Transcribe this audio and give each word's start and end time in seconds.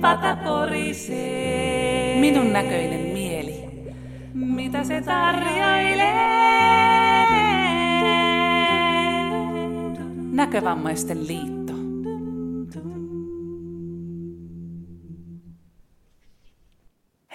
pata 0.00 0.36
porisee. 0.36 2.20
Minun 2.20 2.52
näköinen 2.52 3.00
mieli. 3.00 3.68
Mitä 4.34 4.84
se 4.84 5.02
tarjoilee? 5.02 6.28
Näkövammaisten 10.32 11.26
liitto. 11.26 11.72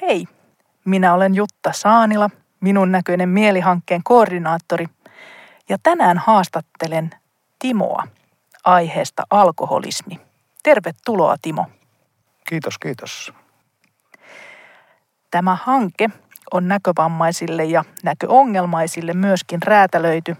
Hei, 0.01 0.25
minä 0.85 1.13
olen 1.13 1.35
Jutta 1.35 1.71
Saanila, 1.71 2.29
minun 2.59 2.91
näköinen 2.91 3.29
mielihankkeen 3.29 4.01
koordinaattori, 4.03 4.85
ja 5.69 5.77
tänään 5.83 6.17
haastattelen 6.17 7.09
Timoa 7.59 8.07
aiheesta 8.63 9.23
alkoholismi. 9.29 10.19
Tervetuloa 10.63 11.35
Timo. 11.41 11.65
Kiitos, 12.49 12.77
kiitos. 12.77 13.33
Tämä 15.31 15.57
hanke 15.63 16.09
on 16.51 16.67
näkövammaisille 16.67 17.63
ja 17.63 17.83
näköongelmaisille 18.03 19.13
myöskin 19.13 19.61
räätälöity. 19.63 20.35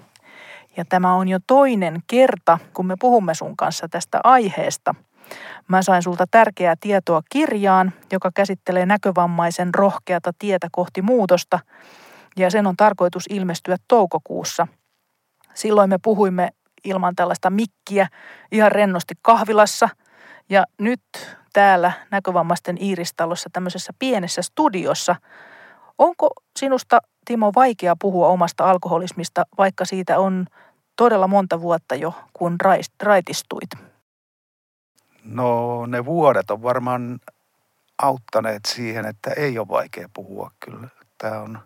Ja 0.78 0.86
tämä 0.86 1.14
on 1.14 1.28
jo 1.28 1.40
toinen 1.48 2.04
kerta, 2.08 2.60
kun 2.74 2.86
me 2.86 2.96
puhumme 3.00 3.34
sun 3.34 3.58
kanssa 3.58 3.88
tästä 3.88 4.20
aiheesta. 4.24 4.96
Mä 5.68 5.82
sain 5.82 6.04
sulta 6.04 6.26
tärkeää 6.32 6.76
tietoa 6.80 7.22
kirjaan, 7.32 7.94
joka 8.12 8.32
käsittelee 8.36 8.86
näkövammaisen 8.86 9.74
rohkeata 9.74 10.32
tietä 10.40 10.68
kohti 10.72 11.02
muutosta. 11.02 11.60
Ja 12.38 12.50
sen 12.50 12.68
on 12.68 12.78
tarkoitus 12.78 13.24
ilmestyä 13.30 13.78
toukokuussa. 13.88 14.68
Silloin 15.54 15.90
me 15.90 15.98
puhuimme 16.04 16.50
ilman 16.84 17.16
tällaista 17.16 17.50
mikkiä 17.50 18.08
ihan 18.52 18.72
rennosti 18.72 19.14
kahvilassa. 19.22 19.90
Ja 20.50 20.64
nyt 20.80 21.02
täällä 21.54 21.92
näkövammaisten 22.12 22.78
Iiristalossa 22.84 23.50
tämmöisessä 23.54 23.94
pienessä 24.00 24.42
studiossa. 24.42 25.16
Onko 25.98 26.30
sinusta, 26.60 27.00
Timo, 27.26 27.52
vaikea 27.56 27.96
puhua 28.02 28.28
omasta 28.28 28.70
alkoholismista, 28.70 29.46
vaikka 29.58 29.86
siitä 29.86 30.20
on 30.20 30.46
todella 30.96 31.28
monta 31.28 31.62
vuotta 31.62 31.96
jo, 31.96 32.14
kun 32.34 32.58
raitistuit? 33.04 33.70
No 35.24 35.86
ne 35.86 36.06
vuodet 36.06 36.52
on 36.52 36.64
varmaan 36.64 37.20
auttaneet 38.02 38.62
siihen, 38.68 39.06
että 39.06 39.32
ei 39.32 39.60
ole 39.60 39.68
vaikea 39.68 40.10
puhua 40.14 40.52
kyllä. 40.60 40.88
Tämä 41.18 41.40
on 41.40 41.60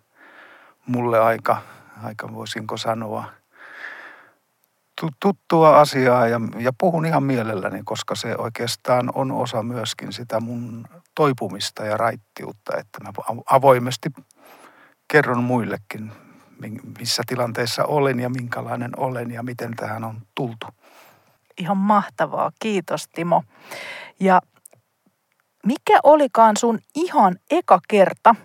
mulle 0.88 1.20
aika, 1.20 1.58
aika 2.04 2.34
voisinko 2.34 2.78
sanoa, 2.78 3.26
tuttua 5.20 5.80
asiaa 5.80 6.28
ja, 6.28 6.40
ja 6.59 6.72
puhun 6.78 7.06
ihan 7.06 7.23
mielelläni, 7.23 7.81
koska 7.86 8.16
se 8.16 8.36
oikeastaan 8.38 9.09
on 9.16 9.31
osa 9.31 9.64
myöskin 9.64 10.14
sitä 10.14 10.40
mun 10.40 10.88
toipumista 11.16 11.86
ja 11.86 11.98
raittiutta, 11.98 12.78
että 12.78 13.03
mä 13.03 13.12
avoimesti 13.45 14.09
kerron 15.08 15.44
muillekin, 15.44 16.12
missä 17.00 17.23
tilanteessa 17.28 17.86
olen 17.86 18.20
ja 18.20 18.30
minkälainen 18.30 18.92
olen 18.98 19.31
ja 19.31 19.44
miten 19.44 19.75
tähän 19.75 20.03
on 20.03 20.22
tultu. 20.36 20.68
Ihan 21.58 21.78
mahtavaa, 21.78 22.52
kiitos 22.59 23.08
Timo. 23.08 23.44
Ja 24.20 24.42
mikä 25.66 26.00
olikaan 26.03 26.58
sun 26.58 26.80
ihan 26.95 27.36
eka 27.52 27.80
kerta, 27.88 28.36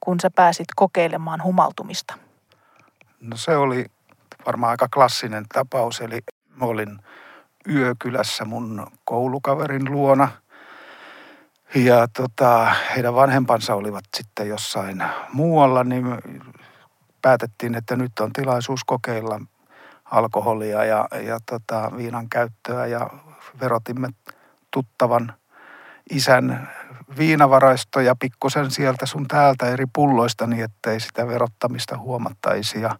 kun 0.00 0.20
sä 0.20 0.30
pääsit 0.30 0.66
kokeilemaan 0.76 1.42
humaltumista? 1.42 2.14
No 3.20 3.36
se 3.36 3.56
oli 3.56 3.86
varmaan 4.46 4.70
aika 4.70 4.88
klassinen 4.94 5.44
tapaus. 5.54 6.00
Eli 6.00 6.20
mä 6.56 6.66
olin 6.66 6.98
yökylässä 7.74 8.44
mun 8.44 8.86
koulukaverin 9.04 9.92
luona. 9.92 10.28
Ja 11.74 12.08
tota, 12.16 12.74
heidän 12.94 13.14
vanhempansa 13.14 13.74
olivat 13.74 14.04
sitten 14.16 14.48
jossain 14.48 15.04
muualla, 15.32 15.84
niin 15.84 16.06
päätettiin, 17.22 17.74
että 17.74 17.96
nyt 17.96 18.18
on 18.20 18.32
tilaisuus 18.32 18.84
kokeilla 18.84 19.40
alkoholia 20.04 20.84
ja, 20.84 21.08
ja 21.22 21.38
tota, 21.46 21.90
viinan 21.96 22.28
käyttöä 22.28 22.86
ja 22.86 23.10
verotimme 23.60 24.08
tuttavan 24.70 25.34
isän 26.10 26.68
viinavaraistoja 27.18 28.14
pikkusen 28.20 28.70
sieltä 28.70 29.06
sun 29.06 29.28
täältä 29.28 29.66
eri 29.66 29.84
pulloista 29.92 30.46
niin, 30.46 30.64
ettei 30.64 31.00
sitä 31.00 31.26
verottamista 31.26 31.98
huomattaisi. 31.98 32.80
Ja 32.80 32.98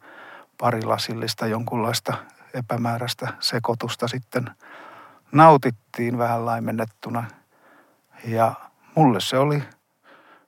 parilasillista 0.58 1.46
jonkunlaista 1.46 2.14
epämääräistä 2.54 3.28
sekoitusta 3.40 4.08
sitten 4.08 4.50
nautittiin 5.32 6.18
vähän 6.18 6.46
laimennettuna. 6.46 7.24
Ja 8.24 8.54
mulle 8.94 9.20
se 9.20 9.38
oli 9.38 9.62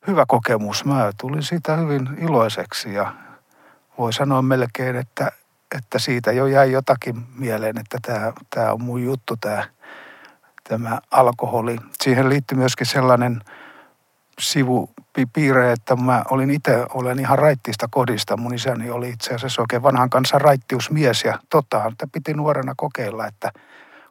hyvä 0.07 0.25
kokemus. 0.29 0.85
Mä 0.85 1.11
tulin 1.21 1.43
siitä 1.43 1.77
hyvin 1.77 2.09
iloiseksi 2.19 2.95
ja 2.95 3.13
voi 3.99 4.13
sanoa 4.13 4.43
melkein, 4.43 4.97
että, 4.97 5.33
että 5.77 5.99
siitä 5.99 6.33
jo 6.33 6.47
jäi 6.47 6.73
jotakin 6.73 7.27
mieleen, 7.35 7.79
että 7.79 7.99
tämä, 8.03 8.33
tämä 8.55 8.73
on 8.73 8.83
mun 8.83 9.03
juttu, 9.03 9.37
tämä, 9.37 9.65
tämä 10.69 11.01
alkoholi. 11.11 11.77
Siihen 12.03 12.29
liittyy 12.29 12.59
myöskin 12.59 12.87
sellainen 12.87 13.41
sivu, 14.39 14.91
piirre, 15.33 15.73
että 15.73 15.97
mä 15.97 16.23
olin 16.31 16.51
itse, 16.51 16.87
olen 16.95 17.19
ihan 17.19 17.39
raittista 17.39 17.89
kodista. 17.91 18.37
Mun 18.37 18.55
isäni 18.55 18.91
oli 18.91 19.09
itse 19.09 19.35
asiassa 19.35 19.63
oikein 19.63 19.83
vanhan 19.83 20.11
kanssa 20.11 20.39
raittiusmies 20.39 21.25
ja 21.25 21.39
tottahan, 21.51 21.93
että 21.93 22.07
piti 22.13 22.35
nuorena 22.35 22.75
kokeilla, 22.77 23.27
että 23.27 23.53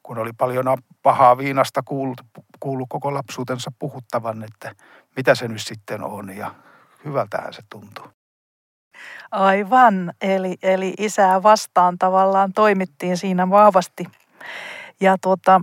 kun 0.03 0.17
oli 0.17 0.33
paljon 0.33 0.77
pahaa 1.03 1.37
viinasta 1.37 1.81
kuulu, 1.85 2.15
kuulu 2.59 2.85
koko 2.89 3.13
lapsuutensa 3.13 3.71
puhuttavan, 3.79 4.43
että 4.43 4.75
mitä 5.15 5.35
se 5.35 5.47
nyt 5.47 5.61
sitten 5.61 6.03
on 6.03 6.37
ja 6.37 6.51
hyvältähän 7.05 7.53
se 7.53 7.61
tuntuu. 7.69 8.05
Aivan, 9.31 10.13
eli, 10.21 10.57
eli 10.63 10.93
isää 10.97 11.43
vastaan 11.43 11.97
tavallaan 11.97 12.53
toimittiin 12.53 13.17
siinä 13.17 13.49
vahvasti. 13.49 14.05
Ja 14.99 15.17
tuota, 15.21 15.61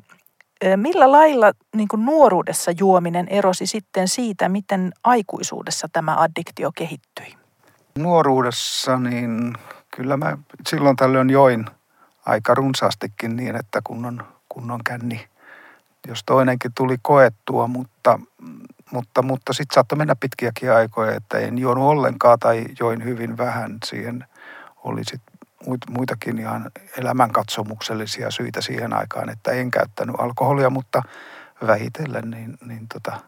Millä 0.76 1.12
lailla 1.12 1.52
niin 1.76 1.88
kuin 1.88 2.04
nuoruudessa 2.04 2.70
juominen 2.78 3.28
erosi 3.28 3.66
sitten 3.66 4.08
siitä, 4.08 4.48
miten 4.48 4.92
aikuisuudessa 5.04 5.88
tämä 5.92 6.16
addiktio 6.20 6.70
kehittyi? 6.76 7.34
Nuoruudessa 7.98 8.98
niin 8.98 9.52
kyllä 9.96 10.16
mä 10.16 10.38
silloin 10.68 10.96
tällöin 10.96 11.30
join 11.30 11.66
aika 12.26 12.54
runsaastikin 12.54 13.36
niin, 13.36 13.56
että 13.56 13.80
kunnon, 13.84 14.24
kunnon 14.48 14.80
känni, 14.84 15.28
jos 16.08 16.22
toinenkin 16.26 16.72
tuli 16.74 16.96
koettua, 17.02 17.66
mutta, 17.66 18.18
mutta, 18.92 19.22
mutta 19.22 19.52
sitten 19.52 19.74
saattoi 19.74 19.98
mennä 19.98 20.16
pitkiäkin 20.20 20.72
aikoja, 20.72 21.14
että 21.14 21.38
en 21.38 21.58
juonut 21.58 21.84
ollenkaan 21.84 22.38
tai 22.38 22.64
join 22.80 23.04
hyvin 23.04 23.36
vähän. 23.36 23.78
Siihen 23.84 24.26
oli 24.84 25.04
sitten 25.04 25.35
muitakin 25.90 26.38
ihan 26.38 26.70
elämänkatsomuksellisia 26.98 28.30
syitä 28.30 28.60
siihen 28.60 28.92
aikaan, 28.92 29.28
että 29.28 29.50
en 29.50 29.70
käyttänyt 29.70 30.16
alkoholia, 30.18 30.70
mutta 30.70 31.02
vähitellen 31.66 32.30
niin, 32.30 32.58
niin 32.66 32.86
tota, 32.92 33.20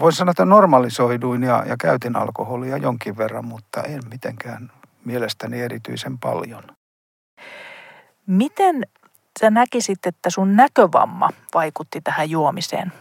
voin 0.00 0.12
sanoa, 0.12 0.30
että 0.30 0.44
normalisoiduin 0.44 1.42
ja, 1.42 1.64
ja 1.66 1.76
käytin 1.80 2.16
alkoholia 2.16 2.76
jonkin 2.76 3.16
verran, 3.16 3.44
mutta 3.44 3.82
en 3.82 4.00
mitenkään 4.10 4.72
mielestäni 5.04 5.60
erityisen 5.60 6.18
paljon. 6.18 6.64
Miten 8.26 8.82
sä 9.40 9.50
näkisit, 9.50 10.06
että 10.06 10.30
sun 10.30 10.56
näkövamma 10.56 11.28
vaikutti 11.54 12.00
tähän 12.00 12.30
juomiseen? 12.30 12.92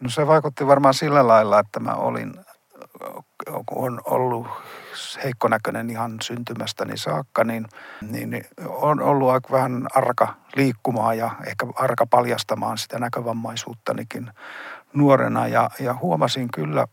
No 0.00 0.10
se 0.10 0.26
vaikutti 0.26 0.66
varmaan 0.66 0.94
sillä 0.94 1.28
lailla, 1.28 1.58
että 1.58 1.80
mä 1.80 1.94
olin 1.94 2.34
on 3.70 4.00
ollut 4.04 4.46
heikkonäköinen 5.24 5.90
ihan 5.90 6.16
syntymästäni 6.22 6.96
saakka, 6.96 7.44
niin, 7.44 7.66
niin 8.10 8.44
on 8.66 9.02
ollut 9.02 9.30
aika 9.30 9.48
vähän 9.52 9.86
arka 9.94 10.34
liikkumaan 10.56 11.18
ja 11.18 11.30
ehkä 11.46 11.66
arka 11.74 12.06
paljastamaan 12.06 12.78
sitä 12.78 12.98
näkövammaisuuttanikin 12.98 14.30
nuorena. 14.92 15.48
Ja, 15.48 15.70
ja 15.80 15.94
huomasin 15.94 16.48
kyllä, 16.54 16.86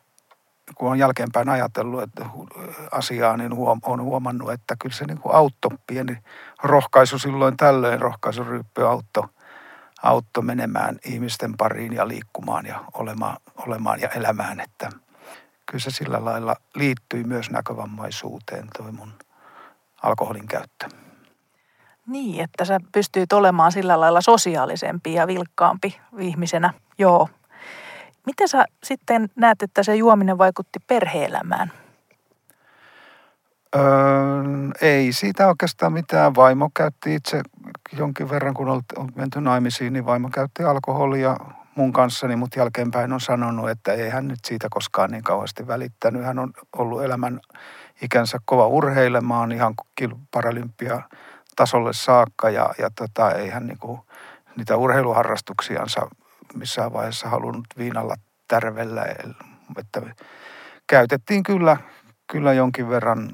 kun 0.76 0.92
on 0.92 1.00
jälkeenpäin 1.00 1.50
ajatellut 1.50 2.02
että 2.02 2.26
asiaa, 2.92 3.38
niin 3.38 3.56
huom, 3.56 3.80
on 3.86 4.02
huomannut, 4.02 4.52
että 4.52 4.76
kyllä 4.82 4.96
se 4.96 5.06
niin 5.06 5.20
kuin 5.20 5.36
auttoi 5.36 5.78
pieni 5.88 6.18
rohkaisu 6.64 7.20
silloin 7.20 7.58
tällöin, 7.58 8.02
rohkaisuryyppy 8.02 8.88
auttoi 8.88 9.24
auttoi 10.04 10.44
menemään 10.44 11.00
ihmisten 11.06 11.58
pariin 11.58 11.94
ja 11.94 12.08
liikkumaan 12.08 12.66
ja 12.66 12.84
olemaan, 12.94 13.38
olemaan 13.58 14.02
ja 14.02 14.10
elämään, 14.10 14.60
että– 14.60 14.90
kyllä 15.70 15.82
se 15.82 15.92
sillä 15.92 16.26
lailla 16.26 16.56
liittyy 16.76 17.24
myös 17.24 17.50
näkövammaisuuteen 17.52 18.68
toi 18.78 18.92
mun 18.92 19.14
alkoholin 20.04 20.48
käyttö. 20.48 20.88
Niin, 22.08 22.44
että 22.44 22.66
sä 22.66 22.80
pystyit 22.92 23.34
olemaan 23.34 23.72
sillä 23.72 24.00
lailla 24.00 24.22
sosiaalisempi 24.22 25.14
ja 25.14 25.28
vilkkaampi 25.28 26.00
ihmisenä. 26.20 26.74
Joo. 26.98 27.30
Miten 28.26 28.48
sä 28.48 28.66
sitten 28.84 29.30
näet, 29.36 29.62
että 29.62 29.84
se 29.84 29.96
juominen 29.96 30.38
vaikutti 30.38 30.80
perheelämään? 30.88 31.72
Öö, 33.76 33.82
ei 34.82 35.14
siitä 35.14 35.48
oikeastaan 35.48 35.94
mitään. 35.94 36.36
Vaimo 36.36 36.70
käytti 36.74 37.16
itse 37.16 37.42
jonkin 37.98 38.30
verran, 38.30 38.54
kun 38.54 38.70
on 38.70 39.12
menty 39.16 39.42
naimisiin, 39.42 39.94
niin 39.94 40.06
vaimo 40.06 40.30
käytti 40.30 40.64
alkoholia 40.64 41.38
mun 41.80 41.94
kanssani, 41.94 42.36
mutta 42.36 42.60
jälkeenpäin 42.60 43.14
on 43.14 43.22
sanonut, 43.22 43.70
että 43.70 43.94
ei 43.94 44.10
hän 44.10 44.28
nyt 44.28 44.40
siitä 44.46 44.68
koskaan 44.70 45.12
niin 45.12 45.24
kauheasti 45.24 45.68
välittänyt. 45.68 46.24
Hän 46.24 46.40
on 46.40 46.54
ollut 46.78 47.04
elämän 47.04 47.40
ikänsä 48.02 48.38
kova 48.46 48.68
urheilemaan 48.68 49.52
ihan 49.52 49.74
paralympia 50.32 51.02
tasolle 51.56 51.94
saakka 51.94 52.50
ja, 52.50 52.70
ja 52.78 52.90
tota, 52.96 53.32
ei 53.32 53.50
hän 53.50 53.68
niinku 53.68 54.06
niitä 54.56 54.78
urheiluharrastuksiansa 54.78 56.08
missään 56.54 56.94
vaiheessa 56.94 57.30
halunnut 57.30 57.68
viinalla 57.78 58.16
tärvellä. 58.48 59.06
Että 59.78 60.02
käytettiin 60.88 61.44
kyllä, 61.44 61.78
kyllä 62.32 62.54
jonkin 62.54 62.90
verran 62.90 63.32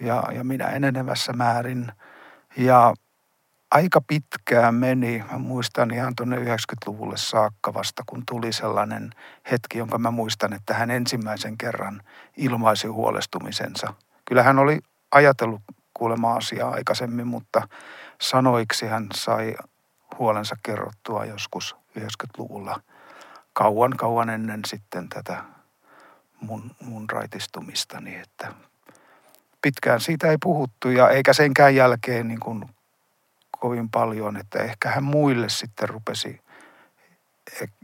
ja, 0.00 0.22
ja 0.32 0.44
minä 0.44 0.66
enenevässä 0.66 1.32
määrin. 1.32 1.92
Ja 2.56 2.94
aika 3.70 4.00
pitkään 4.00 4.74
meni, 4.74 5.24
mä 5.32 5.38
muistan 5.38 5.94
ihan 5.94 6.12
tuonne 6.16 6.36
90-luvulle 6.36 7.16
saakka 7.16 7.74
vasta, 7.74 8.02
kun 8.06 8.22
tuli 8.26 8.52
sellainen 8.52 9.10
hetki, 9.50 9.78
jonka 9.78 9.98
mä 9.98 10.10
muistan, 10.10 10.52
että 10.52 10.74
hän 10.74 10.90
ensimmäisen 10.90 11.58
kerran 11.58 12.02
ilmaisi 12.36 12.86
huolestumisensa. 12.86 13.94
Kyllä 14.24 14.42
hän 14.42 14.58
oli 14.58 14.80
ajatellut 15.10 15.62
kuulemaan 15.94 16.36
asiaa 16.36 16.70
aikaisemmin, 16.70 17.26
mutta 17.26 17.68
sanoiksi 18.20 18.86
hän 18.86 19.06
sai 19.14 19.54
huolensa 20.18 20.56
kerrottua 20.62 21.24
joskus 21.24 21.76
90-luvulla 21.98 22.80
kauan, 23.52 23.96
kauan 23.96 24.30
ennen 24.30 24.60
sitten 24.66 25.08
tätä 25.08 25.44
mun, 26.40 26.70
mun 26.80 27.10
raitistumistani, 27.10 28.16
että 28.16 28.54
pitkään 29.62 30.00
siitä 30.00 30.30
ei 30.30 30.36
puhuttu 30.42 30.90
ja 30.90 31.10
eikä 31.10 31.32
senkään 31.32 31.74
jälkeen 31.74 32.28
niin 32.28 32.40
kuin 32.40 32.64
kovin 33.60 33.90
paljon, 33.90 34.36
että 34.36 34.58
ehkä 34.58 34.90
hän 34.90 35.04
muille 35.04 35.48
sitten 35.48 35.88
rupesi 35.88 36.40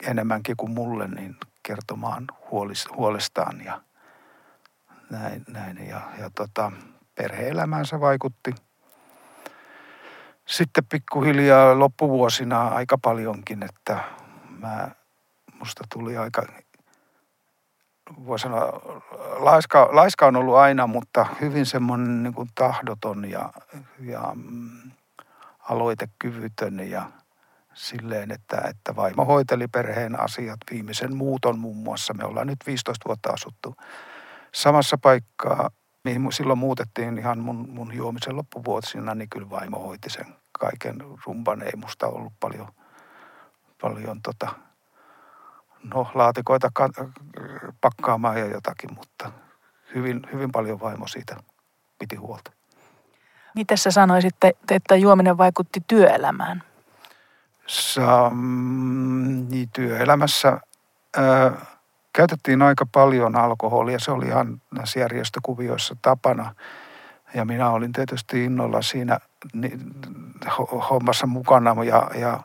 enemmänkin 0.03 0.57
kuin 0.57 0.73
mulle 0.73 1.09
niin 1.09 1.37
kertomaan 1.63 2.27
huolestaan 2.97 3.65
ja 3.65 3.81
näin. 5.11 5.45
näin. 5.49 5.89
Ja, 5.89 6.01
ja 6.19 6.31
tota, 6.35 6.73
perhe-elämäänsä 7.15 8.01
vaikutti 8.01 8.55
sitten 10.47 10.85
pikkuhiljaa 10.85 11.79
loppuvuosina 11.79 12.69
aika 12.69 12.99
paljonkin, 12.99 13.63
että 13.63 13.99
mä, 14.59 14.91
musta 15.59 15.85
tuli 15.93 16.17
aika, 16.17 16.43
voi 18.27 18.39
sanoa, 18.39 18.63
laiska, 19.39 19.89
laiska 19.93 20.27
on 20.27 20.37
ollut 20.37 20.57
aina, 20.57 20.87
mutta 20.87 21.27
hyvin 21.41 21.67
semmoinen 21.67 22.23
niin 22.23 22.51
tahdoton 22.55 23.31
ja, 23.31 23.53
ja 24.01 24.33
mm, 24.35 24.91
aloitekyvytön 25.71 26.91
ja 26.91 27.11
silleen, 27.75 28.31
että, 28.31 28.63
että 28.69 28.97
vaimo 28.97 29.25
hoiteli 29.25 29.69
perheen 29.69 30.21
asiat, 30.21 30.59
viimeisen 30.71 31.17
muuton 31.17 31.59
muun 31.59 31.77
muassa. 31.77 32.15
Me 32.15 32.25
ollaan 32.25 32.47
nyt 32.47 32.59
15 32.67 33.09
vuotta 33.09 33.31
asuttu 33.31 33.77
samassa 34.55 34.99
paikkaa, 34.99 35.71
mihin 36.05 36.33
silloin 36.33 36.59
muutettiin 36.59 37.19
ihan 37.19 37.39
mun, 37.39 37.69
mun 37.69 37.95
juomisen 37.95 38.37
loppuvuosina, 38.37 39.15
niin 39.15 39.29
kyllä 39.29 39.51
vaimo 39.51 39.79
hoiti 39.79 40.11
sen 40.11 40.27
kaiken 40.59 40.97
rumban. 41.27 41.63
Ei 41.63 41.77
musta 41.77 42.07
ollut 42.07 42.33
paljon, 42.41 42.69
paljon 43.81 44.23
tota, 44.23 44.49
no, 45.95 46.11
laatikoita 46.15 46.71
pakkaamaan 47.81 48.39
ja 48.39 48.47
jotakin, 48.47 48.95
mutta 48.95 49.33
hyvin, 49.95 50.21
hyvin 50.33 50.53
paljon 50.53 50.81
vaimo 50.81 51.07
siitä 51.07 51.37
piti 51.99 52.17
huolta. 52.17 52.53
Miten 53.55 53.79
sä 53.79 53.91
sanoisit, 53.91 54.35
että 54.71 54.97
juominen 54.97 55.39
vaikutti 55.39 55.81
työelämään? 55.87 56.63
Sa, 57.67 58.31
mm, 58.35 59.47
niin 59.51 59.69
työelämässä 59.73 60.61
ää, 61.17 61.53
käytettiin 62.13 62.63
aika 62.63 62.87
paljon 62.93 63.37
alkoholia. 63.37 63.99
Se 63.99 64.11
oli 64.11 64.27
ihan 64.27 64.61
näissä 64.75 65.01
järjestökuvioissa 65.01 65.97
tapana. 66.03 66.55
Ja 67.35 67.45
minä 67.45 67.71
olin 67.71 67.93
tietysti 67.93 68.45
innolla 68.45 68.83
siinä 68.83 69.19
hommassa 70.91 71.27
mukana. 71.27 71.85
Ja, 71.85 72.11
ja, 72.15 72.41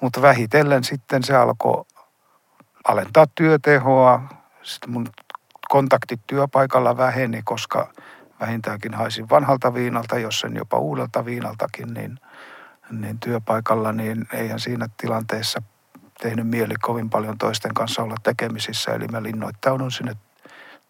mutta 0.00 0.22
vähitellen 0.22 0.84
sitten 0.84 1.22
se 1.22 1.36
alkoi 1.36 1.84
alentaa 2.84 3.26
työtehoa. 3.34 4.22
Sitten 4.62 4.90
mun 4.90 5.06
kontaktit 5.68 6.20
työpaikalla 6.26 6.96
väheni, 6.96 7.42
koska 7.44 7.92
vähintäänkin 8.40 8.94
haisin 8.94 9.28
vanhalta 9.28 9.74
viinalta, 9.74 10.18
jos 10.18 10.40
sen 10.40 10.56
jopa 10.56 10.78
uudelta 10.78 11.24
viinaltakin, 11.24 11.94
niin, 11.94 12.18
niin 12.90 13.18
työpaikalla, 13.20 13.92
niin 13.92 14.28
eihän 14.32 14.60
siinä 14.60 14.88
tilanteessa 14.96 15.62
tehnyt 16.20 16.48
mieli 16.48 16.74
kovin 16.80 17.10
paljon 17.10 17.38
toisten 17.38 17.74
kanssa 17.74 18.02
olla 18.02 18.16
tekemisissä. 18.22 18.92
Eli 18.92 19.08
mä 19.08 19.22
linnoittaudun 19.22 19.92
sinne 19.92 20.16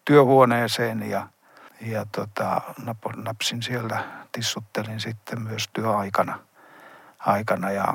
työhuoneeseen 0.05 1.09
ja, 1.09 1.27
ja 1.81 2.05
tota, 2.11 2.61
napsin 3.15 3.63
siellä, 3.63 4.03
tissuttelin 4.31 4.99
sitten 4.99 5.41
myös 5.41 5.69
työaikana 5.73 6.39
aikana 7.19 7.71
ja 7.71 7.93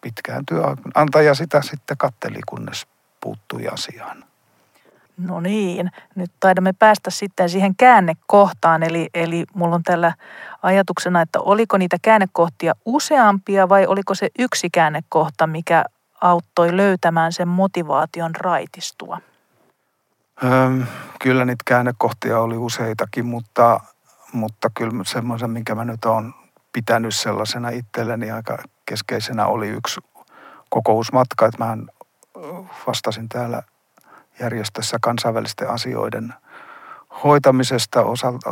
pitkään 0.00 0.46
työnantaja 0.46 1.34
sitä 1.34 1.62
sitten 1.62 1.96
katteli, 1.96 2.40
kunnes 2.46 2.86
puuttui 3.20 3.68
asiaan. 3.68 4.24
No 5.16 5.40
niin, 5.40 5.90
nyt 6.14 6.32
taidamme 6.40 6.72
päästä 6.72 7.10
sitten 7.10 7.48
siihen 7.48 7.76
käännekohtaan, 7.76 8.82
eli, 8.82 9.08
eli 9.14 9.44
mulla 9.54 9.74
on 9.74 9.82
tällä 9.82 10.12
ajatuksena, 10.62 11.20
että 11.20 11.40
oliko 11.40 11.78
niitä 11.78 11.96
käännekohtia 12.02 12.74
useampia 12.84 13.68
vai 13.68 13.86
oliko 13.86 14.14
se 14.14 14.28
yksi 14.38 14.70
käännekohta, 14.70 15.46
mikä 15.46 15.84
auttoi 16.20 16.76
löytämään 16.76 17.32
sen 17.32 17.48
motivaation 17.48 18.34
raitistua? 18.34 19.18
Öm, 20.44 20.86
kyllä 21.20 21.44
niitä 21.44 21.62
käännekohtia 21.66 22.40
oli 22.40 22.56
useitakin, 22.56 23.26
mutta, 23.26 23.80
mutta 24.32 24.70
kyllä 24.74 25.04
semmoisen, 25.04 25.50
minkä 25.50 25.74
mä 25.74 25.84
nyt 25.84 26.04
olen 26.04 26.34
pitänyt 26.72 27.14
sellaisena 27.14 27.68
itselleni 27.68 28.30
aika 28.30 28.58
keskeisenä 28.86 29.46
oli 29.46 29.68
yksi 29.68 30.00
kokousmatka, 30.70 31.46
että 31.46 31.64
mä 31.64 31.76
vastasin 32.86 33.28
täällä 33.28 33.62
järjestössä 34.40 34.96
kansainvälisten 35.00 35.70
asioiden 35.70 36.34
hoitamisesta 37.24 38.02
osalta, 38.02 38.50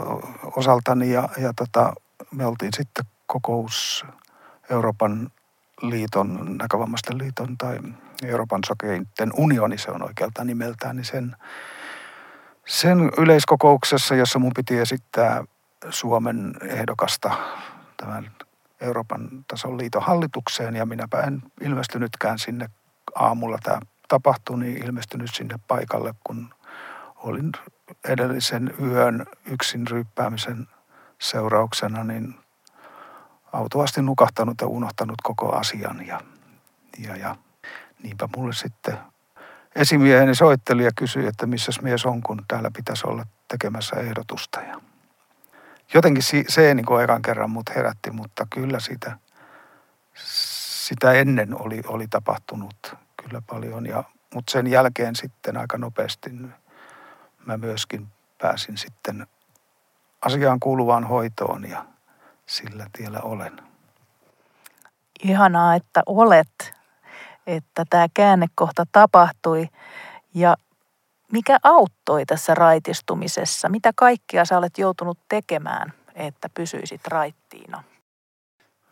osaltani 0.57 1.13
ja, 1.13 1.29
ja 1.37 1.53
tota, 1.57 1.93
me 2.31 2.47
oltiin 2.47 2.73
sitten 2.77 3.05
kokous 3.27 4.07
Euroopan 4.71 5.31
liiton, 5.83 6.57
näkövammaisten 6.59 7.19
liiton 7.19 7.59
tai 7.59 7.79
Euroopan 8.23 8.61
sokeiden 8.67 9.31
unioni, 9.37 9.79
se 9.79 9.91
on 9.91 10.03
oikealta 10.03 10.45
nimeltään, 10.45 10.97
niin 10.97 11.05
sen, 11.05 11.37
sen 12.67 13.11
yleiskokouksessa, 13.19 14.15
jossa 14.15 14.39
mun 14.39 14.53
piti 14.57 14.79
esittää 14.79 15.45
Suomen 15.91 16.55
ehdokasta 16.63 17.31
tämän 17.97 18.31
Euroopan 18.81 19.29
tason 19.49 19.79
liiton 19.79 20.03
hallitukseen 20.03 20.77
ja 20.77 20.87
minäpä 20.87 21.21
en 21.21 21.43
ilmestynytkään 21.61 22.39
sinne 22.39 22.67
aamulla 23.15 23.59
tämä 23.63 23.79
tapahtui, 24.13 24.59
niin 24.59 24.85
ilmestynyt 24.85 25.35
sinne 25.35 25.55
paikalle, 25.69 26.15
kun 26.25 26.55
olin 27.17 27.53
edellisen 28.09 28.75
yön 28.83 29.27
yksin 29.47 29.87
ryyppäämisen 29.87 30.69
seurauksena, 31.19 32.05
niin 32.05 32.35
autuasti 33.53 34.03
nukahtanut 34.03 34.61
ja 34.61 34.67
unohtanut 34.67 35.23
koko 35.23 35.53
asian. 35.57 36.07
Ja, 36.07 36.21
ja, 36.99 37.17
ja 37.17 37.37
niinpä 38.03 38.29
mulle 38.37 38.53
sitten 38.53 38.99
esimieheni 39.77 40.35
soitteli 40.35 40.85
ja 40.85 40.91
kysyi, 40.97 41.27
että 41.27 41.47
missä 41.47 41.73
mies 41.83 42.07
on, 42.07 42.23
kun 42.23 42.45
täällä 42.49 42.71
pitäisi 42.77 43.07
olla 43.07 43.25
tekemässä 43.49 43.97
ehdotusta. 43.97 44.61
Ja 44.61 44.81
jotenkin 45.95 46.23
se 46.49 46.75
niin 46.75 46.87
kuin 46.87 47.05
ekan 47.05 47.23
kerran 47.23 47.51
mut 47.51 47.71
herätti, 47.77 48.11
mutta 48.11 48.47
kyllä 48.51 48.81
sitä, 48.81 49.19
sitä 50.87 51.13
ennen 51.13 51.61
oli, 51.61 51.83
oli 51.87 52.09
tapahtunut 52.09 52.95
kyllä 53.25 53.43
paljon. 53.47 53.87
Ja, 53.87 54.05
mutta 54.35 54.53
sen 54.53 54.67
jälkeen 54.67 55.17
sitten 55.17 55.57
aika 55.57 55.79
nopeasti 55.79 56.31
mä 57.47 57.57
myöskin 57.57 58.09
pääsin 58.39 58.79
sitten 58.79 59.27
asiaan 60.23 60.61
kuuluvaan 60.61 61.05
hoitoon 61.05 61.71
ja 61.71 61.85
sillä 62.47 62.87
tiellä 62.97 63.21
olen. 63.21 63.61
Ihanaa, 65.23 65.75
että 65.75 66.03
olet, 66.07 66.75
että 67.47 67.85
tämä 67.91 68.07
käännekohta 68.15 68.85
tapahtui 68.93 69.69
ja 70.35 70.57
mikä 71.33 71.59
auttoi 71.63 72.27
tässä 72.27 72.55
raitistumisessa? 72.55 73.69
Mitä 73.69 73.93
kaikkia 73.97 74.45
sä 74.45 74.59
olet 74.59 74.79
joutunut 74.79 75.19
tekemään, 75.29 75.93
että 76.15 76.49
pysyisit 76.55 77.07
raittiina? 77.07 77.85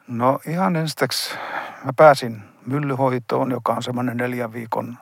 No 0.09 0.41
ihan 0.47 0.77
ensiksi 0.77 1.35
mä 1.85 1.93
pääsin 1.97 2.43
myllyhoitoon, 2.67 3.51
joka 3.51 3.73
on 3.73 3.83
semmoinen 3.83 4.17
neljän 4.17 4.53
viikon 4.53 4.99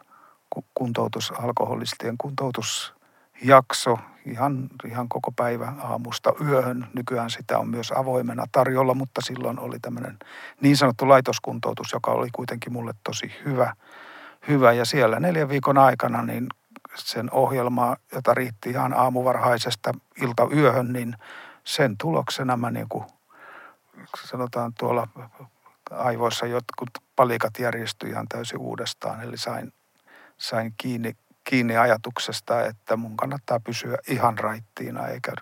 kuntoutus, 0.74 1.32
alkoholistien 1.38 2.18
kuntoutusjakso, 2.18 3.98
ihan, 4.26 4.68
ihan 4.84 5.08
koko 5.08 5.32
päivä 5.32 5.72
aamusta 5.82 6.32
yöhön. 6.48 6.86
Nykyään 6.94 7.30
sitä 7.30 7.58
on 7.58 7.68
myös 7.68 7.92
avoimena 7.96 8.44
tarjolla, 8.52 8.94
mutta 8.94 9.20
silloin 9.20 9.58
oli 9.58 9.78
tämmöinen 9.80 10.18
niin 10.60 10.76
sanottu 10.76 11.08
laitoskuntoutus, 11.08 11.92
joka 11.92 12.10
oli 12.10 12.28
kuitenkin 12.32 12.72
mulle 12.72 12.92
tosi 13.04 13.32
hyvä. 13.44 13.74
hyvä. 14.48 14.72
Ja 14.72 14.84
siellä 14.84 15.20
neljän 15.20 15.48
viikon 15.48 15.78
aikana 15.78 16.22
niin 16.22 16.46
sen 16.94 17.32
ohjelmaa, 17.32 17.96
jota 18.14 18.34
riitti 18.34 18.70
ihan 18.70 18.94
aamuvarhaisesta 18.94 19.92
iltayöhön, 20.22 20.92
niin 20.92 21.16
sen 21.64 21.96
tuloksena 21.98 22.56
mä 22.56 22.70
niin 22.70 22.88
kuin 22.88 23.04
sanotaan 24.24 24.72
tuolla 24.78 25.08
aivoissa 25.90 26.46
jotkut 26.46 26.90
palikat 27.16 27.58
järjestyi 27.58 28.10
ihan 28.10 28.26
täysin 28.28 28.58
uudestaan. 28.58 29.22
Eli 29.22 29.38
sain, 29.38 29.72
sain 30.38 30.74
kiinni, 30.76 31.16
kiinni 31.44 31.76
ajatuksesta, 31.76 32.64
että 32.64 32.96
mun 32.96 33.16
kannattaa 33.16 33.60
pysyä 33.60 33.98
ihan 34.08 34.38
raittiina 34.38 35.06
eikä 35.06 35.32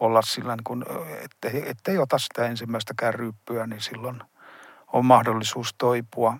olla 0.00 0.22
sillä 0.22 0.56
kun, 0.64 0.86
ettei, 1.24 1.70
ettei 1.70 1.98
ota 1.98 2.18
sitä 2.18 2.46
ensimmäistäkään 2.46 3.14
ryyppyä, 3.14 3.66
niin 3.66 3.80
silloin 3.80 4.20
on 4.92 5.04
mahdollisuus 5.04 5.74
toipua. 5.78 6.36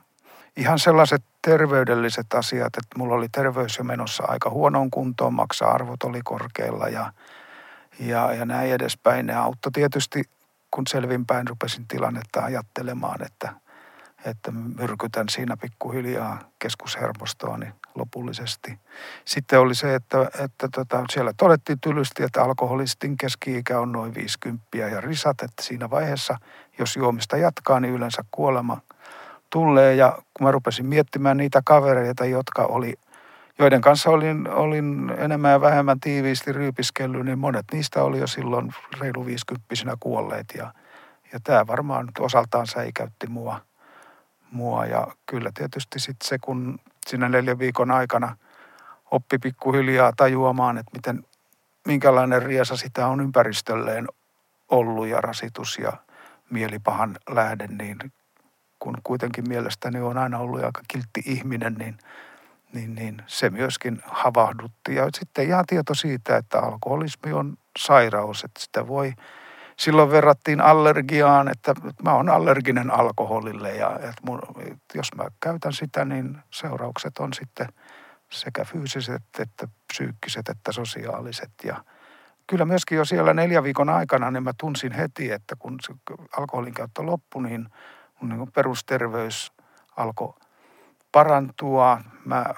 Ihan 0.57 0.78
sellaiset 0.78 1.23
terveydelliset 1.43 2.26
asiat, 2.35 2.66
että 2.66 2.99
mulla 2.99 3.14
oli 3.14 3.28
terveys 3.28 3.78
jo 3.78 3.85
menossa 3.85 4.25
aika 4.28 4.50
huonoon 4.50 4.90
kuntoon, 4.90 5.35
maksa-arvot 5.35 6.02
oli 6.02 6.21
korkealla 6.25 6.88
ja, 6.88 7.12
ja, 8.00 8.33
ja 8.33 8.45
näin 8.45 8.73
edespäin. 8.73 9.26
Ne 9.26 9.35
auttoi 9.35 9.73
tietysti, 9.73 10.23
kun 10.76 10.87
selvinpäin 10.87 11.49
rupesin 11.49 11.88
tilannetta 11.88 12.40
ajattelemaan, 12.40 13.23
että, 13.23 13.52
että 14.25 14.52
myrkytän 14.52 15.28
siinä 15.28 15.56
pikkuhiljaa 15.56 16.38
keskushermostoa 16.59 17.59
niin 17.59 17.73
lopullisesti. 17.95 18.78
Sitten 19.25 19.61
oli 19.61 19.75
se, 19.75 19.95
että, 19.95 20.30
että 20.45 20.68
tota, 20.75 21.04
siellä 21.12 21.33
todettiin 21.37 21.80
tylysti, 21.80 22.23
että 22.23 22.42
alkoholistin 22.42 23.16
keski-ikä 23.16 23.80
on 23.80 23.92
noin 23.92 24.14
50 24.14 24.76
ja 24.76 25.00
risat, 25.00 25.42
että 25.42 25.62
siinä 25.62 25.90
vaiheessa, 25.90 26.38
jos 26.78 26.97
juomista 26.97 27.37
jatkaa, 27.37 27.80
niin 27.80 27.95
yleensä 27.95 28.25
kuolema 28.30 28.80
tulee. 29.50 29.95
Ja 29.95 30.18
kun 30.35 30.47
mä 30.47 30.50
rupesin 30.50 30.87
miettimään 30.87 31.37
niitä 31.37 31.62
kavereita, 31.64 32.25
jotka 32.25 32.62
oli, 32.62 32.95
joiden 33.59 33.81
kanssa 33.81 34.11
olin, 34.11 34.49
olin 34.51 35.13
enemmän 35.19 35.51
ja 35.51 35.61
vähemmän 35.61 36.01
tiiviisti 36.01 36.53
ryypiskellyt, 36.53 37.25
niin 37.25 37.39
monet 37.39 37.65
niistä 37.73 38.03
oli 38.03 38.19
jo 38.19 38.27
silloin 38.27 38.75
reilu 39.01 39.27
50 39.27 39.67
kuolleet. 40.01 40.47
Ja, 40.57 40.73
ja 41.33 41.41
tämä 41.45 41.67
varmaan 41.67 42.09
osaltaan 42.19 42.67
säikäytti 42.67 43.27
mua, 43.27 43.61
mua. 44.51 44.87
Ja 44.87 45.07
kyllä 45.27 45.51
tietysti 45.55 46.01
sitten 46.01 46.29
se, 46.29 46.39
kun 46.39 46.79
siinä 47.07 47.29
neljän 47.29 47.59
viikon 47.59 47.91
aikana 47.91 48.37
oppi 49.11 49.39
pikkuhiljaa 49.39 50.13
tajuamaan, 50.17 50.79
että 50.79 50.93
miten, 50.93 51.25
minkälainen 51.87 52.43
riesa 52.43 52.77
sitä 52.77 53.07
on 53.07 53.21
ympäristölleen 53.21 54.09
ollut 54.71 55.07
ja 55.07 55.21
rasitus 55.21 55.79
ja 55.79 55.93
mielipahan 56.51 57.17
lähde, 57.29 57.67
niin 57.67 57.97
kun 58.79 58.97
kuitenkin 59.03 59.49
mielestäni 59.49 60.01
on 60.01 60.19
aina 60.19 60.39
ollut 60.39 60.65
aika 60.65 60.81
kiltti 60.89 61.23
ihminen, 61.27 61.75
niin, 61.75 61.99
niin, 62.76 62.95
niin 62.95 63.23
se 63.26 63.50
myöskin 63.50 64.02
havahdutti. 64.06 64.95
Ja 64.95 65.09
sitten 65.18 65.47
ihan 65.47 65.64
tieto 65.66 65.95
siitä, 65.95 66.37
että 66.37 66.59
alkoholismi 66.59 67.33
on 67.33 67.56
sairaus, 67.78 68.45
että 68.45 68.61
sitä 68.61 68.88
voi, 68.88 69.12
silloin 69.78 70.11
verrattiin 70.11 70.61
allergiaan, 70.61 71.49
että 71.49 71.75
mä 72.02 72.12
oon 72.12 72.28
allerginen 72.28 72.90
alkoholille 72.90 73.75
ja 73.75 73.97
että 73.97 74.23
mun, 74.23 74.42
jos 74.95 75.14
mä 75.16 75.25
käytän 75.40 75.73
sitä, 75.73 76.04
niin 76.04 76.38
seuraukset 76.50 77.18
on 77.18 77.33
sitten 77.33 77.66
sekä 78.30 78.64
fyysiset 78.64 79.23
että 79.38 79.68
psyykkiset 79.92 80.49
että 80.49 80.73
sosiaaliset 80.73 81.52
ja 81.64 81.85
Kyllä 82.47 82.64
myöskin 82.64 82.99
jo 82.99 83.04
siellä 83.04 83.35
neljän 83.35 83.64
viikon 83.64 83.88
aikana 83.88 84.30
niin 84.30 84.42
mä 84.42 84.52
tunsin 84.61 84.92
heti, 84.92 85.33
että 85.33 85.56
kun 85.59 85.78
alkoholin 86.37 86.75
käyttö 86.75 87.02
loppui, 87.02 87.42
niin 87.42 87.68
mun 88.21 88.28
niin 88.28 88.52
perusterveys 88.52 89.52
alkoi 89.97 90.35
parantua. 91.17 92.01
Mä 92.25 92.39
äh, 92.39 92.55